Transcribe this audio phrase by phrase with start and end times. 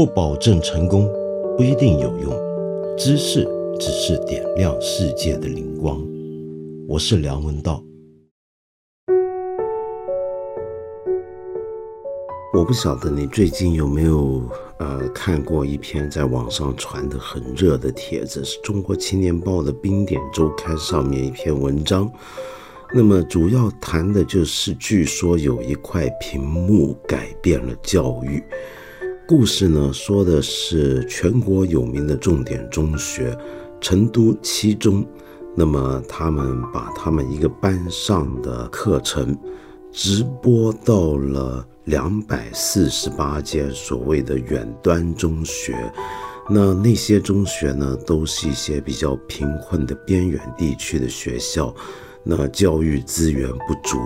[0.00, 1.06] 不保证成功，
[1.58, 2.32] 不一定有用。
[2.96, 3.46] 知识
[3.78, 6.02] 只是点亮世界的灵光。
[6.88, 7.84] 我是梁文道。
[12.54, 14.42] 我不晓得你最近有没有
[14.78, 22.10] 呃看过一篇在网上传的很热的帖子，是中国青年报的冰点周刊上面一篇文章。
[22.94, 28.42] 那么主要谈的就是，据说有一块屏幕改变了教育。
[29.30, 33.38] 故事呢，说的是全国有名的重点中学
[33.80, 35.06] 成都七中，
[35.56, 39.38] 那么他们把他们一个班上的课程
[39.92, 45.76] 直播到了两百四十八间所谓的远端中学。
[46.48, 51.72] 那那些中学呢，都是一些比较贫困的边远地区的学校。
[52.24, 53.96] 那教育资源不足，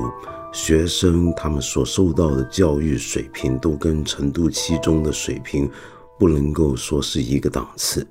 [0.55, 5.69] 学生他们所受到的教育水平都跟成都七中的水平
[6.17, 8.07] 不能够说是一个档次。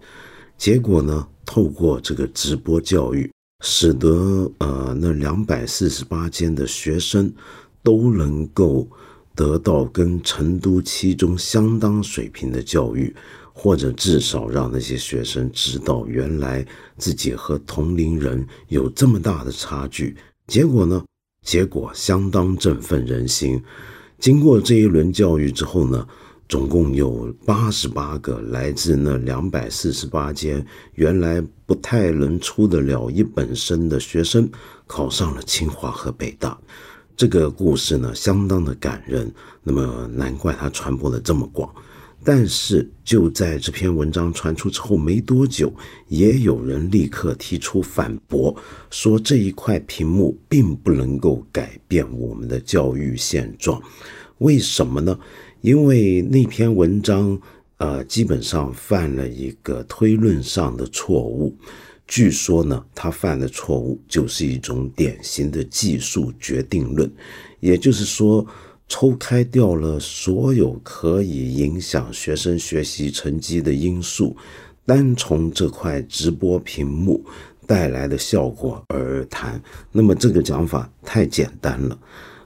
[0.57, 3.31] 结果呢，透过这个直播教育，
[3.63, 7.33] 使得呃那两百四十八间的学生
[7.81, 8.85] 都能够
[9.33, 13.15] 得到跟成都七中相当水平的教育。
[13.55, 16.65] 或者至少让那些学生知道，原来
[16.97, 20.17] 自己和同龄人有这么大的差距。
[20.47, 21.03] 结果呢？
[21.43, 23.61] 结果相当振奋人心。
[24.17, 26.07] 经过这一轮教育之后呢，
[26.47, 34.49] 总共有八十八个来自那两百四十八间原来不太能出得了一本生的学生，
[34.87, 36.57] 考上了清华和北大。
[37.15, 39.31] 这个故事呢，相当的感人。
[39.61, 41.69] 那么难怪它传播的这么广。
[42.25, 45.73] 但是就在这篇文章传出之后没多久，
[46.07, 48.55] 也有人立刻提出反驳，
[48.89, 53.81] 说这一块屏幕并不能够改变我们的教育现状。
[54.37, 55.19] 为什么呢？
[55.61, 57.37] 因为那篇文章，
[57.77, 61.53] 呃，基本上犯了一个推论上的错误。
[62.07, 67.11] 据说呢，他犯的错误就是一种典型的技术决定论，
[67.59, 68.45] 也就是说。
[68.95, 74.37] 抽开掉了所有可以影响学生学习成绩的因素，
[74.85, 77.25] 单从这块直播屏幕
[77.65, 79.59] 带来的效果而谈，
[79.91, 81.97] 那么这个讲法太简单了，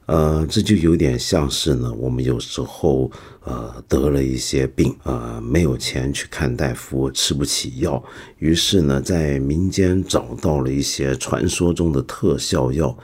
[0.06, 3.12] 呃，这就有点像是呢，我们有时候
[3.44, 8.02] 呃得了一些病，呃，没有钱去看大夫，吃不起药，
[8.38, 12.98] 于是呢，在民间找到了一些传说中的特效药。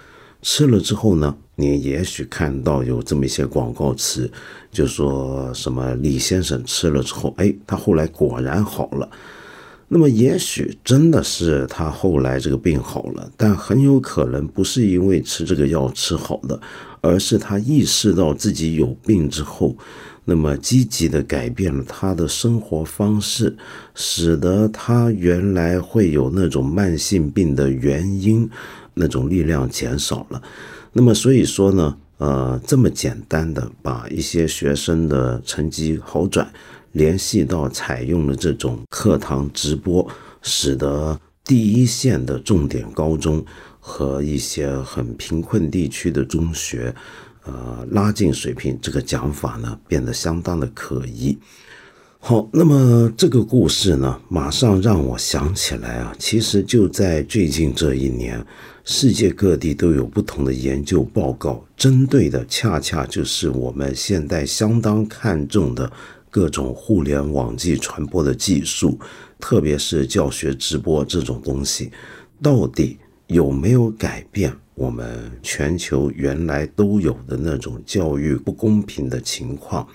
[0.44, 4.30] 吃了之后呢，你也许看到有这么一些广告词，
[4.72, 9.10] 就说什么李先生吃了之后，哎，他后来果然好了。
[9.88, 16.60] 那么也许真的是他后来这个病好了，但很有可能不是因为吃这个药吃好的，
[17.00, 19.76] 而是他意识到自己有病之后，
[20.26, 23.56] 那么积极的改变了他的生活方式，
[23.94, 28.50] 使得他原来会有那种慢性病的原因。
[28.94, 30.42] 那种力量减少了，
[30.92, 36.52] 那么所以说呢，呃，这么简单的把一些学生的成绩好转
[36.92, 40.08] 联系到采用了这种课堂直播，
[40.42, 43.44] 使得第一线的重点高中
[43.80, 46.94] 和一些很贫困地区的中学，
[47.46, 51.38] 呃，拉近水平，这个讲法呢变得相当的可疑。
[52.20, 58.46] 好，那么这个故事呢，马上让我想起来啊，其实就在最近这一年。
[58.86, 65.90] 世界各地都有不同的研究报告，针对的恰恰就是我们现代相当看重的
[66.30, 69.00] 各种互联网际传播的技术，
[69.40, 71.92] 特别是教学直播这种东西，
[72.42, 79.88] 到底有没有改变我们全球原来都有的那种教育不公平的情况？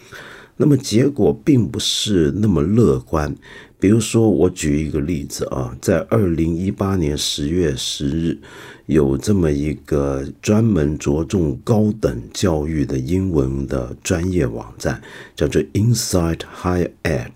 [0.56, 3.32] 那么结果并不是那么乐观。
[3.78, 8.38] 比如说，我举一个例子啊，在二零一八年十月十日。
[8.86, 14.98] 有这么一个专门着重高等教育的英文的专业网站，
[15.36, 17.32] 叫做 Inside Higher Ed，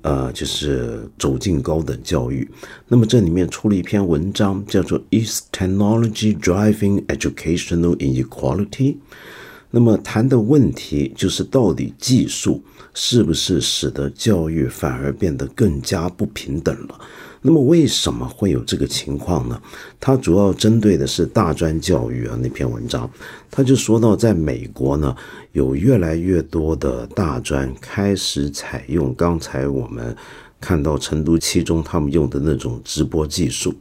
[0.00, 2.50] 呃，就是走进高等教育。
[2.88, 8.96] 那么这里面出了一篇文章，叫做 Is Technology Driving Educational Inequality？
[9.70, 12.60] 那么谈的问题就是，到底技术
[12.94, 17.00] 是不是使得教育反而变得更加不平等了？
[17.44, 19.60] 那么为什么会有这个情况呢？
[19.98, 22.38] 它主要针对的是大专教育啊。
[22.40, 23.10] 那篇文章，
[23.50, 25.16] 他就说到，在美国呢，
[25.50, 30.14] 有越来越多的大专开始采用刚才我们
[30.60, 33.74] 看到成都七中他们用的那种直播技术。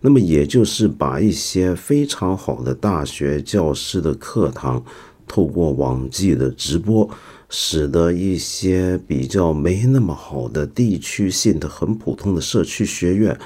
[0.00, 4.84] 那么也就是把一些非常好的大学教师的课堂
[5.28, 7.08] 透过网际的直播，
[7.56, 13.38] 使得一些比较没那么好的地区性的很普通的社区学院，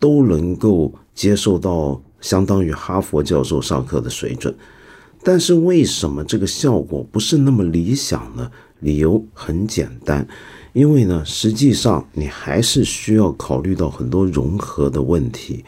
[0.00, 4.52] 都能够接受到相当于哈佛教授上课的水准。
[5.22, 8.50] 但是为什么这个效果不是那么理想呢？
[8.80, 10.26] 理由很简单，
[10.72, 15.64] 因为呢，实际上你还是需要考虑到很多融合的问题。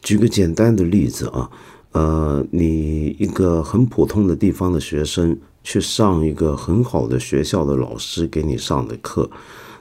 [0.00, 1.50] 举个简单的例子啊，
[1.90, 9.30] 呃，你一个很普通的地方的学生去上一个很好的学校的老师给你上的课，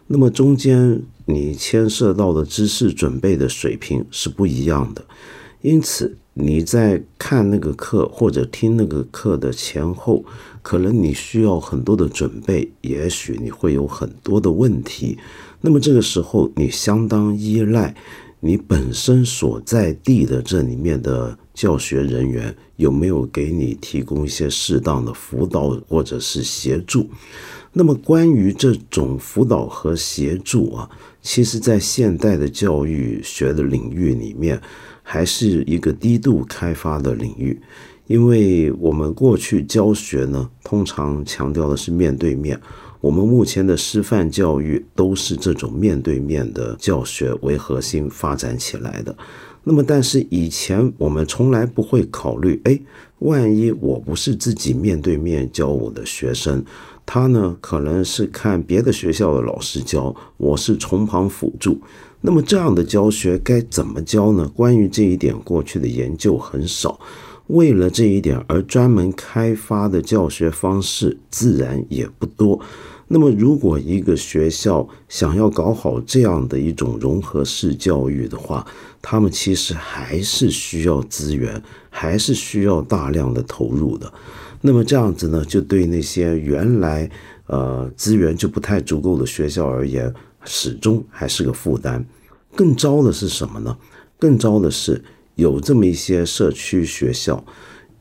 [0.08, 5.04] 那么中间你牵涉到的知识准备的水平是不一样的，
[5.62, 10.24] 因此你在看那个课或者听那个课的前后，
[10.62, 15.18] 可能你需要很多的准备，也许你会有很多的问题，
[15.62, 17.96] 那么这个时候你相当依赖。
[18.44, 27.10] 你本身所在地的这里面的教学人员有没有给你提供一些适当的辅导或者是协助？
[27.74, 30.90] 那么关于这种辅导和协助啊，
[31.22, 34.62] 其实在现代的教育学的领域里面，
[35.04, 37.58] 还是一个低度开发的领域，
[38.08, 42.60] 因为我们过去教学呢，通常强调的是面对面。
[43.00, 49.16] 我们目前的师范教育都是这种面对面的教学为核心发展起来的。
[49.64, 52.80] 那么，但是以前我们从来不会考虑，哎，
[53.20, 56.64] 万一我不是自己面对面教我的学生，
[57.06, 61.80] 他呢可能是看别的学校的老师教，我是从旁辅助。
[62.22, 64.48] 那么这样的教学该怎么教呢？
[64.56, 67.00] 关于这一点，过去的研究很少。
[67.48, 72.60] 为了这一点而专门开发的教学方式，自然也不多。
[73.08, 78.66] 那么，如果一个学校想要搞好这样的一种融合式教育的话，
[79.02, 84.12] 他们其实还是需要资源，还是需要大量的投入的。
[84.62, 87.10] 那么这样子呢，就对那些原来
[87.48, 90.14] 呃资源就不太足够的学校而言，
[90.46, 92.06] 始终还是个负担。
[92.56, 93.76] 更糟的是什么呢？
[94.20, 95.04] 更糟的是
[95.36, 97.44] 有这么一些社区学校。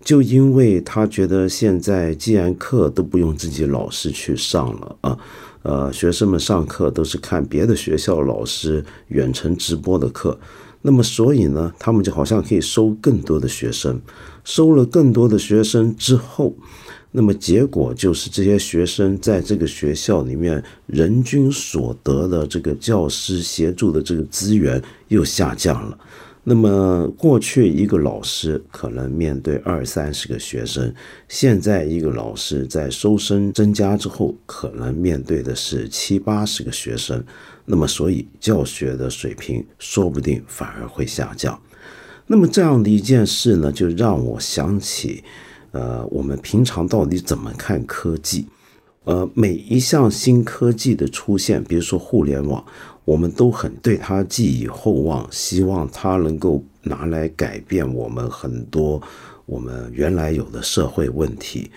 [0.03, 5.19] 就因为他觉得现在既然课都不用自己老师去上了啊，
[5.63, 10.41] 呃，学生们上课都是看别的学校老师远程直播的课，
[10.83, 14.01] 那么所以呢，他们就好像可以收更多的学生，
[14.45, 16.55] 收了更多的学生之后，
[17.11, 25.99] 那么结果就是这些学生在这个学校里面人均所得的这个教师协助的这个资源又下降了。
[26.43, 30.93] 那么，过去一个老师可能面对二三十个学生，
[31.29, 37.23] 现在一个老师在收生增加之后，可能面对的是七八十个学生。
[37.71, 41.57] 那么，所以教学的水平说不定反而会下降。
[42.27, 45.23] 那么，这样的一件事呢，就让我想起，
[45.71, 48.47] 呃，我们平常到底怎么看科技？
[49.05, 52.65] 呃，每一项新科技的出现，比如说互联网。
[53.07, 59.03] 我们都很对它寄予厚望，希望它能够拿来改变我们很多
[59.47, 61.71] 我们原来有的社会问题。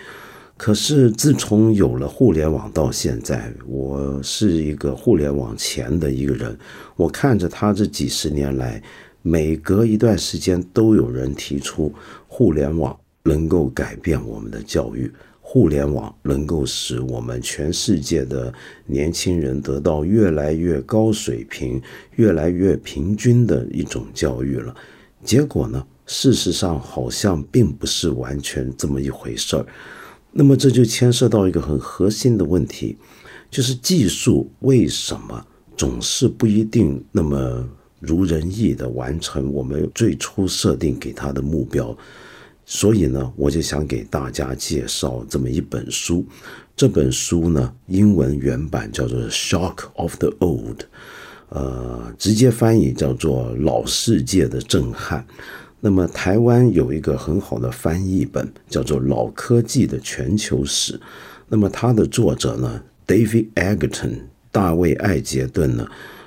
[0.65, 6.57] 可是自从有了互联网到现在，我是一个互联网前的一个人，
[6.95, 8.81] 我看着他这几十年来，
[9.21, 11.94] 每隔一段时间都有人提出
[12.30, 15.12] 互联网能够改变我们的教育。
[15.42, 18.53] 互联网能够使我们全世界的
[18.86, 21.82] 年轻人得到越来越高水平、
[22.15, 24.74] 越来越平均的一种教育了。
[25.25, 29.65] 结果呢，事实上好像并不是完全这么一回事儿。
[30.34, 32.98] 那么这就牵涉到一个很核心的问题，
[33.52, 35.46] 就是技术为什么
[35.78, 37.63] 总是不一定那么
[38.00, 41.96] 如人意的完成我们最初设定给他的目标？
[42.66, 46.25] 所以呢，我就想给大家介绍这么一本书。
[46.75, 50.78] 这本书呢，英文原版叫做《Shock of the Old》，
[51.50, 55.22] 呃，直接翻译叫做《老世界的震撼》。
[55.86, 60.94] 那么台湾有一个很好的翻译本，叫做《老科技的全球史》。
[61.50, 65.86] 那么它的作者呢，David Egerton，大卫艾杰顿呢？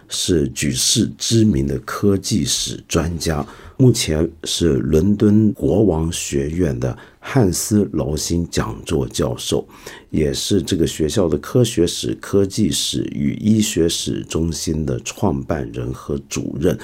[0.09, 3.45] 是举世知名的科技史专家，
[3.79, 9.67] 目前是伦敦国王学院的汉斯劳辛讲座教授，
[10.11, 16.79] 也是这个学校的科学史、科技史与医学史中心的创办人和主任。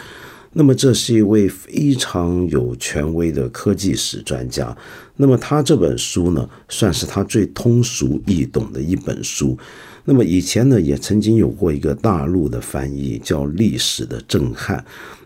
[0.55, 4.77] 那么，这是一位非常有权威的科技史专家。
[5.17, 9.57] 那么，他这本书呢，算是他最通俗易懂的一本书。
[10.05, 14.79] 那么以前呢，也曾经有过一个大陆的翻译，叫《历史的震撼》。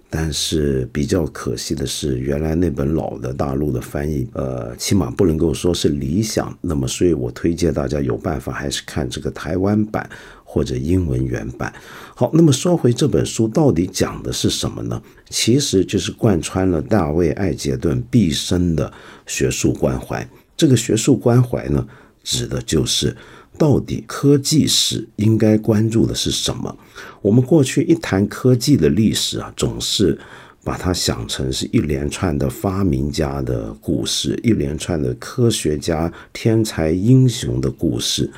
[0.09, 6.57] 但是比较可惜的是，原来那本老的大陆的翻译，呃，起码不能够说是理想。
[6.61, 10.09] 那么，所以我推荐大家有办法还是看这个台湾版
[10.45, 11.73] 或者英文原版。
[12.15, 15.03] 好，那么说回这本书到底讲的是什么呢？
[15.29, 18.93] 其实就是贯穿了大卫·艾杰顿毕生的
[19.27, 20.27] 学术关怀。
[20.57, 21.87] 这个学术关怀呢，
[22.23, 23.15] 指的就是。
[23.59, 26.77] 到底科技史应该关注的是什么？
[27.23, 30.19] 我们过去一谈科技的历史啊，总是
[30.63, 38.31] 把它想成是一连串的发明家的故事，一连串的科学家天才英雄的故事。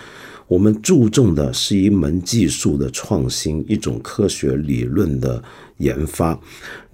[0.46, 5.42] 我们注重的是一门技术的创新，一种科学理论的
[5.78, 6.38] 研发，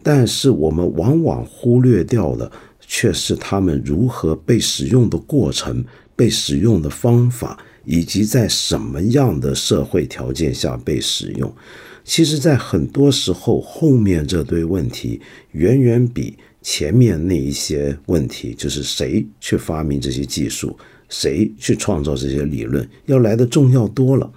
[0.03, 2.51] 但是我们往往忽略掉的
[2.81, 5.85] 却是他们如何被使用的过程，
[6.17, 7.57] 被使用的方法。
[7.85, 11.55] 以及在什么样的社会条件下被使用，
[12.05, 15.21] 其实，在很多时候，后面这堆问题
[15.53, 20.77] 远远比前面那一些问题，就是谁去发明这些技术，
[21.09, 24.31] 谁去创造这些理论，要来的重要多了。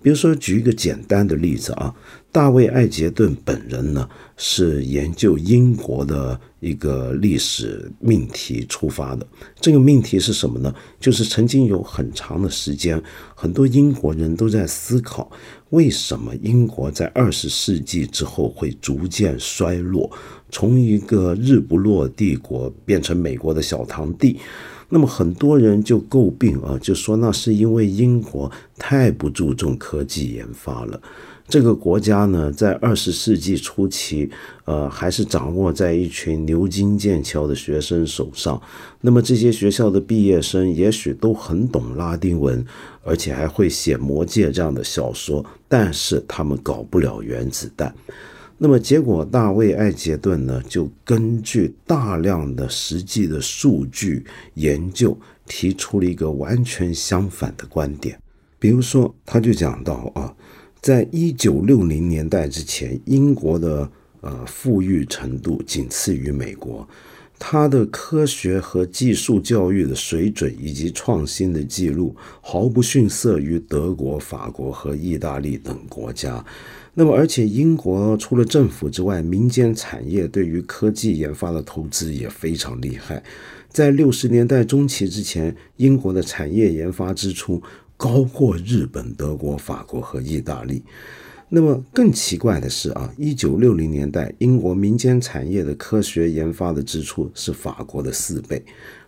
[0.00, 1.92] 比如说，举一个简单的例子啊，
[2.30, 9.26] 大卫·艾杰顿本人呢，是研究英国的一个历史命题出发的。
[9.60, 10.72] 这个命题是什么呢？
[11.00, 13.02] 就是曾经有很长的时间，
[13.34, 15.30] 很多英国人都在思考，
[15.70, 20.10] 为什么英国在二十世纪之后会逐渐衰落，
[20.50, 24.38] 从一个日不落帝国变成美国的小堂弟。
[24.88, 31.00] 那么很多人就诟病啊，就说那是因为英国太不注重科技研发了。
[31.46, 34.30] 这个国家呢，在二十世纪初期，
[34.66, 38.60] 呃，还是掌握在一群牛津、剑桥的学生手上。
[39.00, 42.62] 那么这些学校的毕业生也许都很懂拉丁文，
[43.02, 47.94] 而且还会写《魔戒》这样的小说，但是他们搞不了原子弹。
[48.60, 54.24] 那么结果，大卫·艾杰顿呢，就根据大量的实际的数据
[54.54, 58.20] 研究，提出了一个完全相反的观点。
[58.58, 60.34] 比如说，他就讲到啊，
[60.80, 63.88] 在一九六零年代之前，英国的
[64.22, 66.84] 呃富裕程度仅次于美国，
[67.38, 76.44] 它的科学和技术教育的水准以及创新的记录，毫不逊色于德国、法国和意大利等国家。
[77.00, 83.22] 那么，而且英国除了政府之外，民间产业对于科技研发的投资也非常厉害。
[83.68, 87.62] 在六十年代中期之前，英国的产业研发支出
[87.96, 90.82] 高过日本、德国、法国和意大利。
[91.48, 98.60] 那么更奇怪的是啊，一九六零年代，英国民间产业的科学研发的支出是法国的四倍，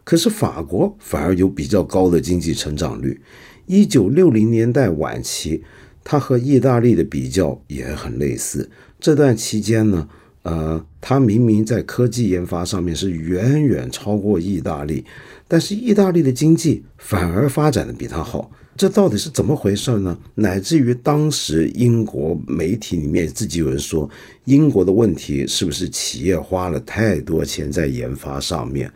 [0.05, 3.21] 可是法国反而有比较高的经济成长率。
[3.67, 5.65] 一九六零年代晚期。
[6.03, 8.71] 它和意大利的比较也很类似。
[8.99, 10.09] 这段期间呢，
[10.43, 15.05] 呃，它明明在科技研发上面是远远超过意大利，
[15.47, 18.51] 但是意大利的经济反而发展的比它好。
[18.77, 20.17] 这到底是怎么回事呢？
[20.35, 24.09] 乃至于当时英国媒体里面自己有人说，
[24.45, 28.91] 英国的问题是不是企业花了太多钱在研发上面？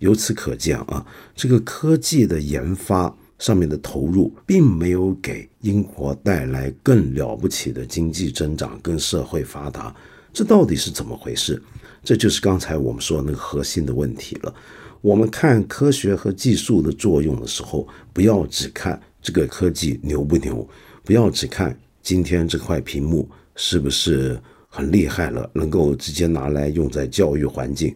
[0.00, 3.16] 由此可见啊，这个科技的研发。
[3.42, 9.92] 上面的投入并没有给英国带来更了不起的经济增长跟社会发达，
[10.32, 11.60] 这到底是怎么回事？
[12.04, 14.54] 这就是刚才我们说那个核心的问题了。
[15.00, 20.64] 我们看科学和技术的作用的时候，不要只看这个科技牛不牛，
[21.02, 27.92] 不要只看今天这块屏幕是不是很厉害了，能够直接拿来用在教育环境。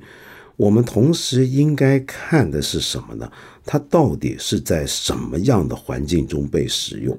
[0.56, 3.30] 我们同时应该看的是什么呢？
[3.64, 7.18] 它到底是在什么样的环境中被使用？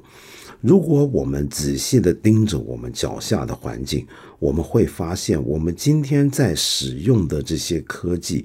[0.60, 4.08] 如果我们仔细地盯着我们脚下的环境，
[4.39, 8.44] 我们会发现，我们今天在使用的这些科技，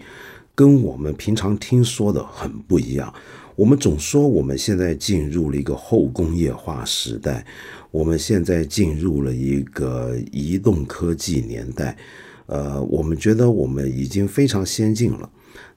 [0.54, 3.12] 跟我们平常听说的很不一样。
[3.56, 7.46] 我们总说我们现在进入了一个后工业化时代，
[7.90, 11.96] 我们现在进入了一个移动科技年代。
[12.52, 15.30] 呃，我们觉得我们已经非常先进了，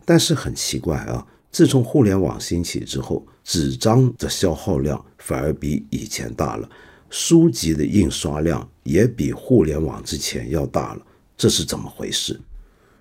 [0.03, 6.69] 但是很奇怪啊，自从互联网兴起之后，纸张的消耗量反而比以前大了，
[7.09, 11.01] 书籍的印刷量也比互联网之前要大了，
[11.37, 12.37] 这是怎么回事？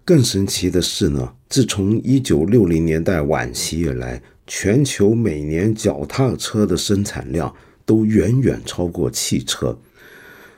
[0.05, 7.53] 更神奇的是呢，自从一九六零年代晚期以来，全球每年脚踏车的生产量
[7.85, 9.77] 都远远超过汽车。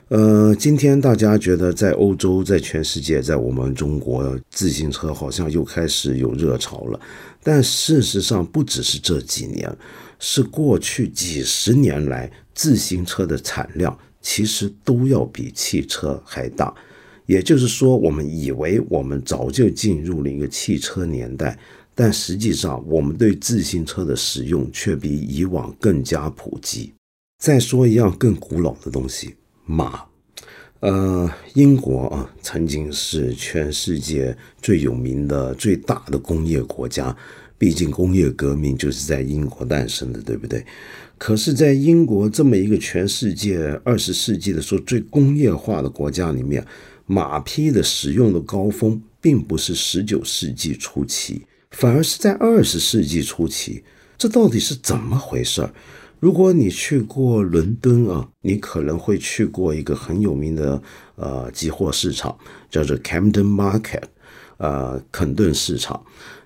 [0.09, 6.99] 呃，今天大家觉得在欧洲，在全世界，在我们中国，自行车好像又开始有热潮了。
[7.43, 9.69] 但事实上，不只是这几年，
[10.17, 16.73] 是过去几十年来，自行车的产量其实都要比汽车还大。
[17.25, 21.59] 也就是说，我们以为我们早就进入了一个汽车年代，
[21.93, 26.93] 但实际上，我们对自行车的使用却比以往更加普及。
[27.43, 29.35] 再说一样更古老的东西，
[29.67, 30.03] 马。
[30.79, 37.15] 呃，英国啊，曾经是全世界最有名的、最大的工业国家。
[37.59, 40.63] 毕竟工业革命就是在英国诞生的，对不对？
[41.17, 46.63] 可是，在英国这么一个全世界二十世纪的时候最工业化的国家里面，
[47.07, 53.83] 马匹的使用的高峰并不是十九世纪初期，反而是在二十世纪初期。
[54.19, 55.73] 这到底是怎么回事儿？
[56.19, 60.81] 如果你去过伦敦啊，你可能会去过一个很有名的
[61.15, 62.35] 呃集货市场，
[62.71, 64.03] 叫做 Camden Market，
[64.57, 66.03] 呃，肯顿市场。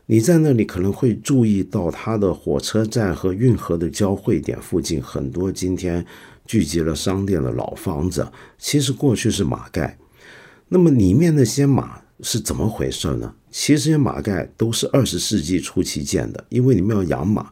[0.07, 6.05] 你在那里可能会注意到，它的火车站和运河的交汇点附近，很多今天
[6.45, 9.97] 聚集了商店的老房子，其实过去是马盖。
[10.67, 13.33] 那么里面那些马是怎么回事呢？
[13.49, 17.49] 其实这些马盖都是二十世纪初期建的，因为你们要养马，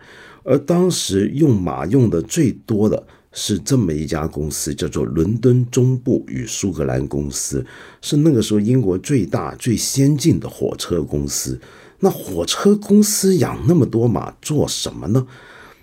[0.50, 7.64] 而当时用马用的最多的是这么一家公司，叫做伦敦中部与苏格兰公司，
[8.02, 11.62] 是那个时候英国最大最先进的火车公司。
[12.00, 15.28] 那火车公司养那么多马做什么呢？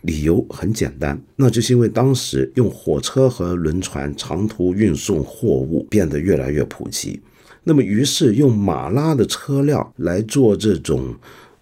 [0.00, 7.20] 理由很简单，那就是因为当时用火车和轮船长途运送货物变得越来越普及，
[7.62, 11.14] 那么于是用马拉的车辆来做这种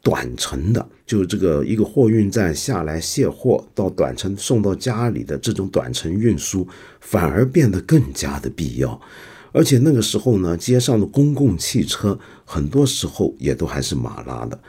[0.05, 6.69] 短程的，就是这个一个货运站下来卸货到短程送到家里的这种短程运输，
[7.01, 9.01] 反而变得更加的必要。
[9.53, 14.61] 而且那个时候呢，街上的公共汽车很多时候也都还是马拉的。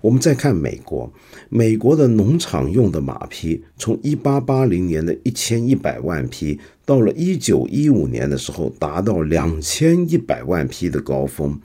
[0.00, 1.10] 我们再看美国，
[1.48, 11.58] 美国的农场用的马匹，从一八八零年的一千一百万匹，到了一九一五年的时候，达到两千一百万匹的高峰。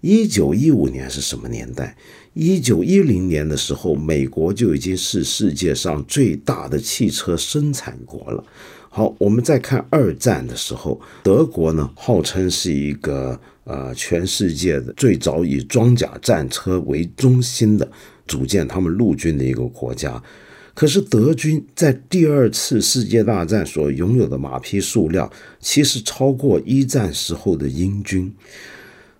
[0.00, 1.94] 一九一五年是什么年代？
[2.34, 8.42] 一九一零年的时候，美国就已经是世界上最大的汽车生产国了。
[8.88, 17.90] 好，我们再看二战的时候，德国呢号称是一个呃全世界的最早以装甲战车为中心的
[18.26, 20.22] 组建他们陆军的一个国家。
[20.74, 25.30] 可是德军在第二次世界大战所拥有的马匹数量，
[25.60, 28.34] 其实超过一战时候的英军。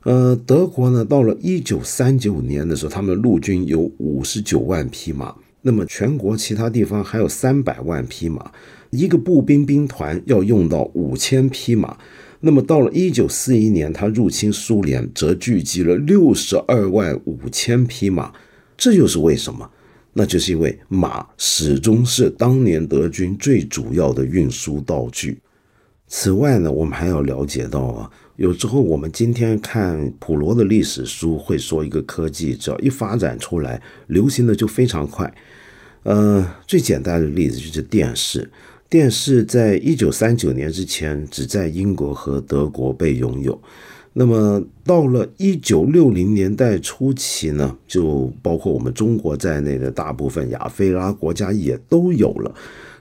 [0.05, 8.51] 呃，德国呢到了一九三九年的时候，他们陆军有五十九万匹马，那么全国其他地方还有三百万匹马。
[8.91, 11.97] 一个步兵兵团要用到五千匹马，
[12.41, 18.33] 那么到了一九四一年，他入侵苏联，则聚集了六十二万五千匹马。
[18.77, 19.71] 这又是为什么？
[20.15, 25.41] 那就是因为马始终是当年德军最主要的运输道具。
[26.07, 35.33] 此外呢，我们还要了解到啊，有时候我们今天看普罗的历史书会说，一个科技只要一发展出来，流行的就非常快。
[36.05, 38.51] 呃，最简单的例子就是电视。
[38.89, 43.59] 电视在一九三九年之前只在英国和德国被拥有，
[44.15, 52.55] 那么到了一九六零年代初期呢，就包括我们中国在内的大部分亚非拉国家也都有了。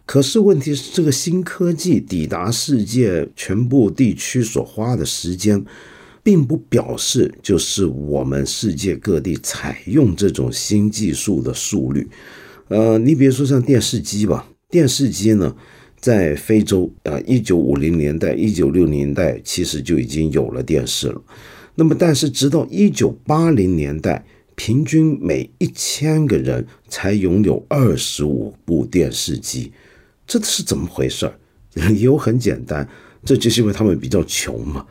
[0.06, 5.64] 可是问题是，这个新科技抵达世界全部地区所花的时间，
[6.22, 12.08] 并不表示就是我们世界各地采用这种新技术的速率。
[12.68, 15.56] 呃，你比如说像电视机吧，电视机呢。
[16.02, 21.22] 在非洲啊，一九五零年代、一九六零年代，其实就已经有了电视了。
[21.76, 29.72] 那么，但是直到一九八零年代，平均每一千个人才拥有二十五部电视机，
[30.26, 31.40] 这是怎么回事儿？
[31.90, 32.88] 理由很简单，
[33.24, 34.86] 这就是因为他们比较穷嘛。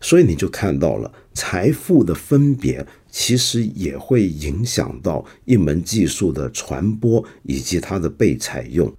[0.00, 8.92] 所以你就看到了财富的分别，其实也会影响到一门技术的传播以及它的被采用。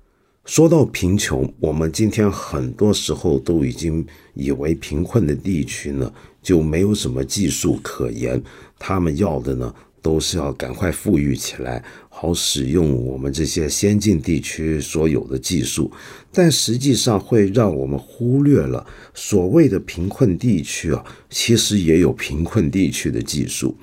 [0.46, 8.42] 说到贫穷，我们今天很多时候都已经以为贫困的地区呢就没有什么技术可言，
[8.80, 9.74] 他们要的呢
[10.06, 15.92] 都是要赶快富裕起来，好使用我们这些先进地区所有的技术，
[16.32, 23.76] 但实际上会让我们忽略了所谓的贫困地区啊，其实也有贫困地区的技术。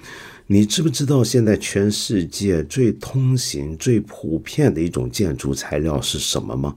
[0.47, 6.77] 你知不知道现在全世界最通行、最普遍的一种建筑材料是什么吗？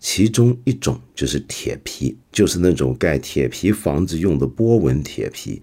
[0.00, 5.62] 其中一种就是铁皮，就是那种盖铁皮房子用的波纹铁皮。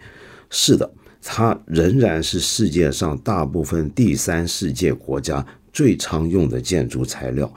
[0.50, 0.90] 是的，
[1.24, 7.52] 它仍然是世界上大部分第三世界国家最常用的建筑材料。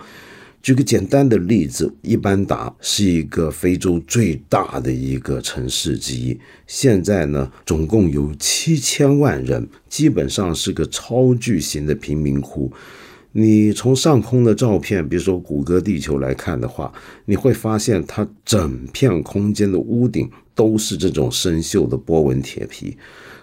[0.63, 12.73] 举个简单的例子，伊班达是一个非洲最大的一个城市之一，现在呢，总共有七千万人，基本上是个超巨型的贫民窟。
[13.31, 16.93] 你从上空的照片，比如说谷歌地球来看的话，
[17.27, 22.97] 你会发现它整片空间的屋顶都是这种生锈的波纹铁皮。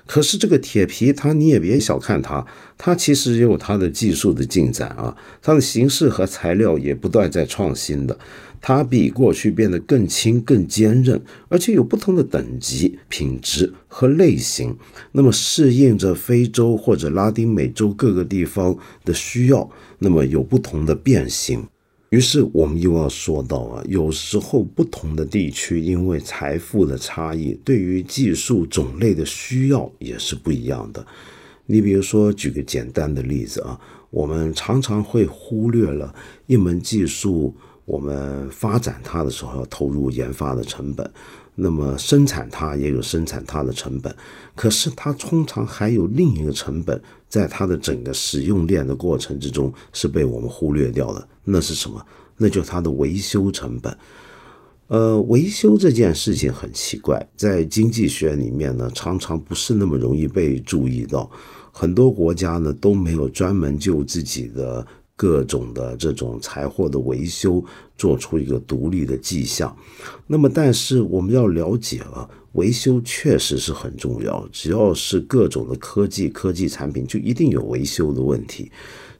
[0.05, 2.45] 可是这个铁皮，它你也别小看它，
[2.77, 8.17] 它其实也有它的技术的进展啊，它的形式和材料也不断在创新的，
[8.59, 14.75] 它比过去变得更轻、更坚韧，而且有不同的等级、品质和类型，
[15.13, 21.65] 那么适应着非洲或者拉丁美洲各个地方的需要，那么有不同的变形。
[22.13, 31.03] 于是我们又要说到啊，有时候不同的地区因为财富的差异，对于技术种类的需要也是不一样的。
[31.65, 36.13] 你比如说，举个简单的例子啊，我们常常会忽略了
[36.45, 37.51] 一门技术，
[37.83, 41.11] 我们发展它的时候要投入研发的成本。
[41.55, 44.15] 那么生产它也有生产它的成本，
[44.53, 51.27] 可是它通常还有另一个成本，在它的整个使用链的过程之中是被我们忽略掉的。
[51.43, 52.05] 那是什么？
[52.37, 53.97] 那就是它的维修成本。
[54.87, 61.29] 呃，维修这件事情很奇怪，在经济学里面呢，常常不是那么容易被注意到。
[61.71, 64.85] 很多国家呢都没有专门就自己的。
[65.15, 67.63] 各种的这种财货的维修，
[67.95, 69.73] 做出一个独立的迹象。
[70.25, 74.45] 那么，但是我们要了解了，维修确实是很重要。
[74.51, 78.71] 只要是各种的科技、科技产品，就一定有维修的问题。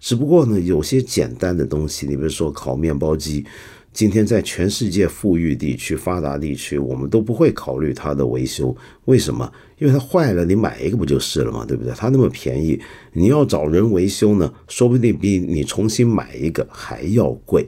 [0.04, 3.46] 只不过呢，有些简单的东西，你比如说烤面包机。
[3.94, 8.76] 今天在全世界富裕地区、发达地区，我们都不会考虑它的维修。
[9.06, 9.50] 为什么？
[9.78, 11.64] 因为它坏了，你买一个不就是了吗？
[11.66, 11.94] 对不对？
[11.94, 12.78] 它那么便宜，
[13.14, 17.66] 你要找人维修呢，说不定比你重新买一个还要贵。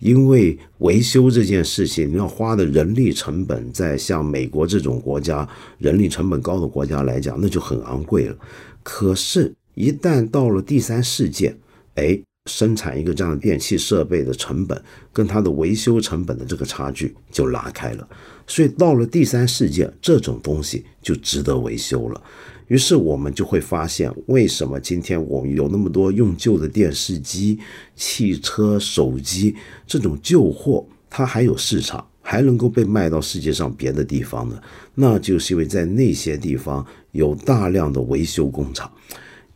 [0.00, 8.36] 因为维修这件事情，你要花的人力成本，在像美国这种国家，人力成本高的国家来讲，那就很昂贵了。
[8.82, 11.54] 可是，一旦到了第三世界，
[11.96, 12.18] 哎。
[12.48, 14.80] 生产一个这样的电器设备的成本，
[15.12, 18.08] 跟它的维修成本的这个差距就拉开了。
[18.46, 22.22] 所以到了第三世界，这种东西就值得维修了。
[22.68, 27.58] 于是我们就会发现，为什么今天我们有那么多用旧的电视机、
[27.96, 34.62] 汽车、手机这种旧货，它还有市场，还能够被卖到世界上别的地方呢？
[34.94, 38.88] 那就是因为在那些地方有大量的维修工厂。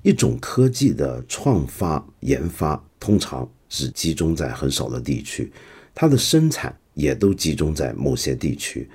[0.02, 5.52] 一种科技的创发研发通常只集中在很少的地区，
[5.94, 8.88] 它的生产也都集中在某些地区。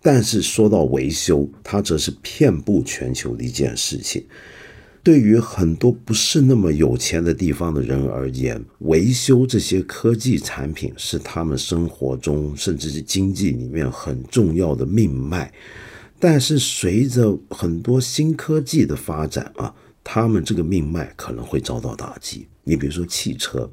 [0.00, 4.24] 但是说到维修，它则是遍布全球的一件事情。
[5.02, 15.52] 对于很多不是那么有钱的地方的人而言，维修这些科技产品是他们生活中甚至是经济里面很重要的命脉。
[16.20, 19.74] 但是随着很多新科技的发展啊。
[20.04, 22.46] 他们这个命脉可能会遭到打击。
[22.64, 23.68] 你比如说汽车，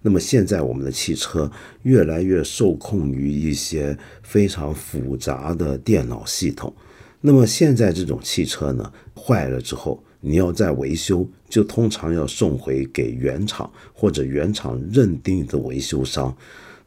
[0.00, 1.50] 那么现在我们的汽车
[1.82, 6.74] 越来越受控于一些非常复杂的电脑系统。
[7.20, 16.36] 那么现在这种汽车呢，坏了之后，你要再维修，就通常要送回给原厂或者原厂认定的维修商。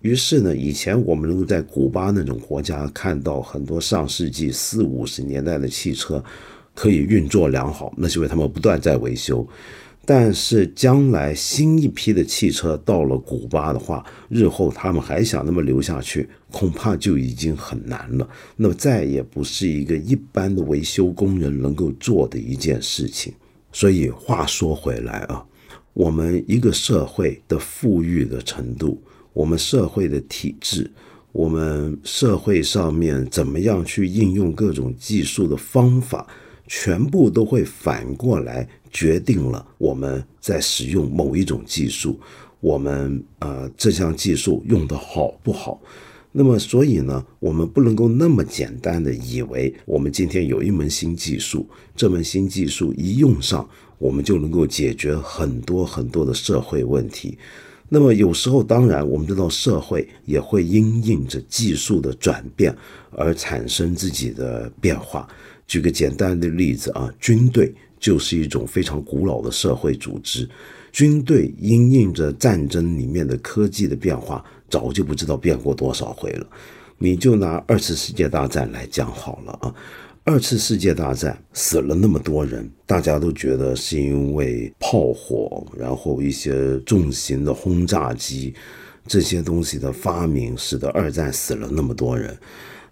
[0.01, 6.21] 于是呢，以前我们能够在古巴那种国家看到很多上世纪四五十年代的汽车。
[6.75, 9.47] 可以运作良好，那是因为他们不断在维修。
[10.07, 18.29] 但是将来新一批的汽车到了古巴的话，日后他们还想那么留下去，恐怕就已经很难了。
[18.55, 23.33] 那么再也不是一个一般的维修工人能够做的一件事情。
[23.71, 25.43] 所以话说回来啊，
[25.93, 29.01] 我们一个社会的富裕的程度，
[29.33, 30.91] 我们社会的体制，
[31.31, 36.27] 我们社会上面怎么样去应用各种技术的方法。
[36.67, 42.19] 全部都会反过来决定了我们在使用某一种技术，
[42.60, 45.80] 我们呃这项技术用的好不好？
[46.32, 53.65] 那么所以呢，我们不能够那么简单的以为我们今天有一门新技术，这门新技术一用上，
[53.97, 57.38] 我们就能够解决很多很多的社会问题。
[57.88, 62.75] 那么有时候，当然我们知道社会也会因应着技术的转变
[63.12, 65.25] 而产生自己的变化。
[65.67, 70.47] 举个简单的例子啊，军队就是一种非常古老的社会组织。
[70.91, 76.47] 军队因应着战争里面的科技的变化，早就不知道变过多少回了。
[76.97, 79.75] 你就拿二次世界大战来讲好了啊，
[80.23, 88.54] 二次世界大战死了那么多人，大家都觉得是因为炮火，然后一些重型的轰炸机。
[89.08, 92.36] 这些东西的发明，使得二战死了那么多人。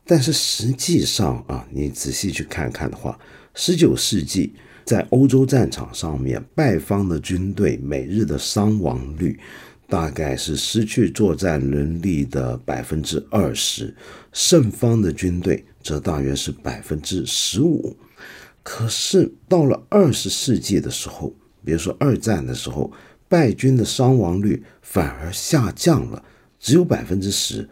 [0.06, 3.18] 但是实际上啊，你仔细去看看的话，
[3.56, 9.40] 十九世纪在欧洲战场上面，败方的军队每日的伤亡率
[9.88, 13.96] 大概是失去作战能力的百分之二十，
[14.34, 17.96] 胜方的军队则大约是百分之十五。
[18.62, 22.92] 可是到了二十世纪的时候，比如说二战的时候，
[23.30, 26.24] 败军的伤亡率反而下降了，
[26.60, 27.70] 只有百分之十。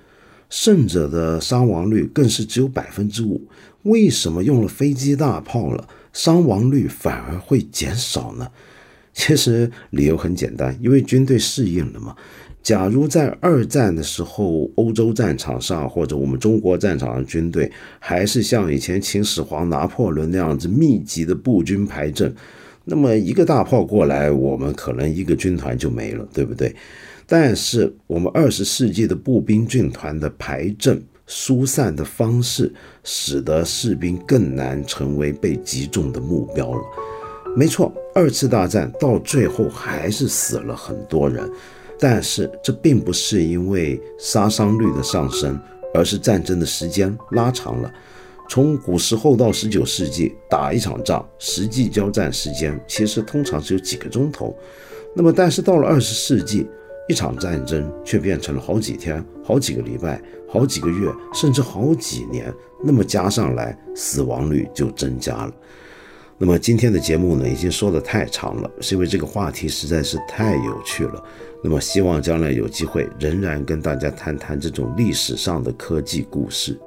[0.52, 3.42] 胜者的伤亡率更是只有百分之五。
[3.84, 8.48] 为什么用了飞机大炮了，伤亡率反而会减少呢？
[9.12, 12.16] 其实理由很简单，因为军队适应了嘛。
[12.62, 22.32] 假如在二战的时候，欧洲战场上或者我们中国战场的军队还是像以前秦始皇、拿破仑那样子密集的步军排阵，
[22.86, 26.76] 那么一个大炮过来，我们可能一个军团就没了，对不对？
[27.34, 32.70] 但是我们二十世纪的步兵军团的排阵疏散的方式，
[33.06, 36.82] 使得士兵更难成为被击中的目标了。
[37.56, 41.50] 没错，二次大战到最后还是死了很多人，
[41.98, 45.58] 但是这并不是因为杀伤率的上升，
[45.94, 47.90] 而是战争的时间拉长了。
[48.50, 54.54] 从古时候到十九世纪，打一场仗，实际交战时间其实通常只有几个钟头。
[55.16, 56.68] 那么，但是到了二十世纪，
[57.10, 62.54] 一场战争却变成了好几天、好几个礼拜、好几个月，甚至好几年。
[62.84, 65.54] 那么加上来，死亡率就增加了。
[66.38, 71.24] 那么今天的节目呢，已经说的太长了，是因为这个话题实在是太有趣了。
[71.64, 76.80] 那么希望将来有机会，仍然跟大家谈谈这种历史上的科技故事。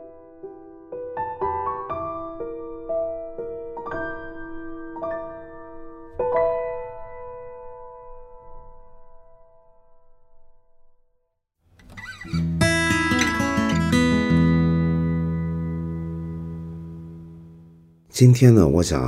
[18.15, 19.03] 今天呢，我想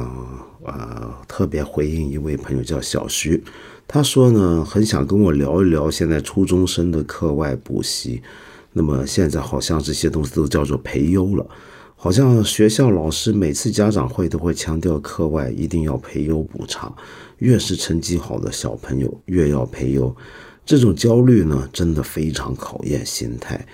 [0.65, 3.41] 呃特别回应一位朋友叫小徐，
[3.87, 8.21] 他说呢很想跟我聊一聊现在初中生的课外补习。
[8.73, 11.47] 那么现在好像这些东西都叫做培优了，
[11.95, 16.93] 好像学校老师每次家长会都会强调课外一定要培优补差，
[17.39, 20.13] 越是成绩好的小朋友越要培优，
[20.65, 23.65] 这种焦虑呢真的非常考验心态。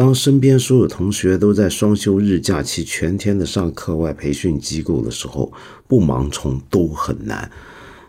[0.00, 5.52] 当身边所有同学都在双休日假期全天的上课外培训机构的时候，
[5.86, 7.50] 不盲从都很难。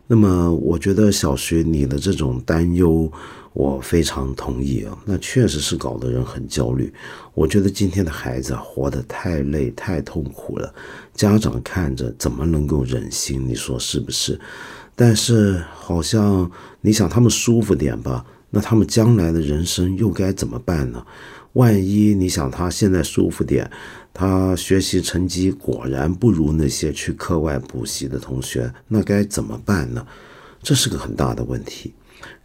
[0.08, 3.12] 那么，我觉得小徐你的这种担忧，
[3.52, 4.98] 我非常同意啊。
[5.04, 6.94] 那确实是搞得人很焦虑。
[7.34, 10.74] 我觉得今天的孩子活得太累、太痛苦了，
[11.14, 13.46] 家长看着怎么能够忍心？
[13.46, 14.40] 你说是不是？
[14.96, 16.50] 但是好像
[16.80, 21.06] 你想他们舒服点吧，那他们将来的人生又该怎么办呢？
[21.54, 23.70] 万一你想他现在舒服点，
[24.14, 30.06] 他学习成绩果然不如那些去课外补习的同学，那该怎么办呢？
[30.64, 31.94] 这是个很大的问题。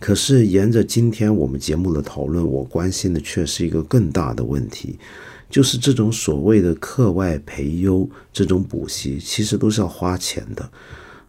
[0.01, 4.99] 可是沿着今天我们节目的讨论，我关心的却是一个更大的问题，
[5.49, 10.71] 就是这种所谓的课外培优这种补习，其实都是要花钱的。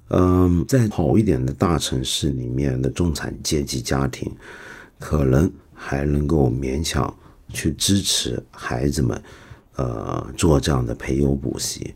[0.10, 4.32] 嗯，在好一点的大城市里面的中产阶级家庭，
[4.98, 7.14] 可能还能够勉强。
[7.54, 9.22] 去支持孩子们，
[9.76, 11.94] 呃，做这样的培优补习。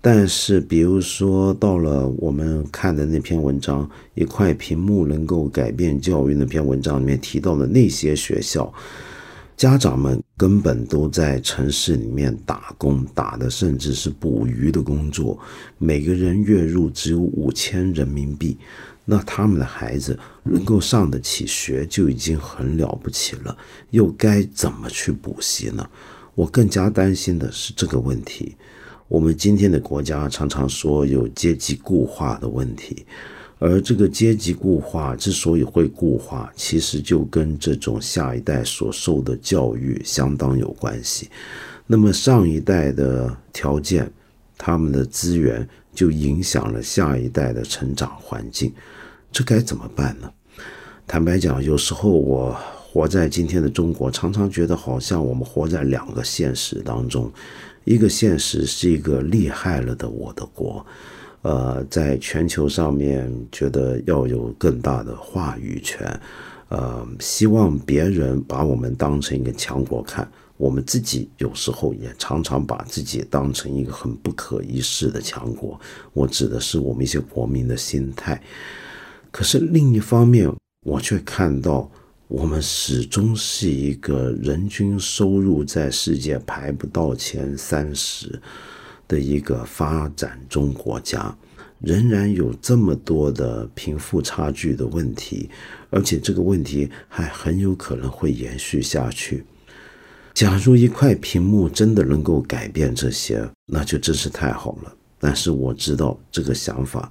[0.00, 8.72] 但是，比如说到了我们看的那篇文章《一块屏幕能够改变教育》那篇文章里面提到的那些学校，
[9.56, 15.36] 家长们根本都在城市里面打工，打的甚至是捕鱼的工作，
[15.78, 18.56] 每个人月入只有五千人民币。
[19.08, 23.56] 那他们的孩子能够上得起学就已经很了不起了，
[23.90, 25.88] 又该怎么去补习呢？
[26.34, 28.56] 我更加担心的是这个问题。
[29.08, 33.06] 我们今天的国家常常说有阶级固化的问题，
[33.60, 41.30] 而这个阶级固化之所以会固化，其实就跟这种下一代所受的教育相当有关系。
[41.86, 44.10] 那么上一代的条件，
[44.58, 48.72] 他们的资源就影响了下一代的成长环境。
[49.32, 50.30] 这该怎么办呢？
[51.06, 57.30] 坦白讲，有时候我活在今天的中国，常常觉得好像我们活在两个现实当中。
[57.84, 60.84] 一个现实是一个厉害了的我的国，
[61.42, 66.20] 呃，在全球上面觉得要有更大的话语权，
[66.68, 70.28] 呃，希望别人把我们当成一个强国看。
[70.56, 75.78] 我们自己有时候也常常把自己当成一个很不可一世的强国。
[76.14, 78.42] 我指的是我们一些国民的心态。
[79.36, 80.50] 可是另一方面，
[80.86, 81.90] 我却看到
[82.26, 88.40] 我们始终是一个人均收入在世界排不到前三十
[89.06, 91.36] 的一个发展中国家，
[91.80, 95.50] 仍然有这么多的贫富差距的问题，
[95.90, 99.44] 而且这个问题还很有可能会延续下去。
[100.32, 104.96] 假如一块屏幕真的能够改变这些，那就真是太好了。
[105.18, 107.10] 但是我知道这个想法